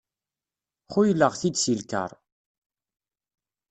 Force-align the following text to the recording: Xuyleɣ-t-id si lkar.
Xuyleɣ-t-id 0.91 1.55
si 1.59 1.73
lkar. 1.79 2.11